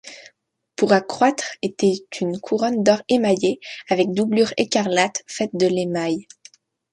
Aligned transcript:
Pour 0.77 0.93
accroître 0.93 1.45
était 1.61 1.97
une 2.21 2.39
couronne 2.39 2.81
d'or 2.81 3.03
émaillé 3.07 3.59
avec 3.87 4.11
doublure 4.13 4.51
écarlate 4.57 5.21
faite 5.27 5.51
de 5.53 5.67
l'émail. 5.67 6.25